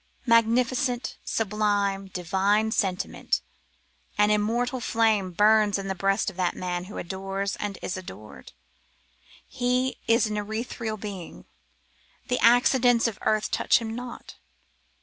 Magnificent, 0.25 1.19
sublime, 1.23 2.07
divine 2.07 2.71
sentiment! 2.71 3.41
An 4.17 4.31
immortal 4.31 4.79
flame 4.81 5.29
burns 5.29 5.77
in 5.77 5.89
the 5.89 5.93
breast 5.93 6.27
of 6.31 6.37
that 6.37 6.55
man 6.55 6.85
who 6.85 6.97
adores 6.97 7.55
and 7.57 7.77
is 7.83 7.95
adored. 7.97 8.51
He 9.47 9.99
is 10.07 10.25
an 10.25 10.37
ethereal 10.37 10.97
being. 10.97 11.45
The 12.29 12.39
accidents 12.39 13.05
of 13.05 13.19
earth 13.21 13.51
touch 13.51 13.77
him 13.77 13.93
not. 13.95 14.37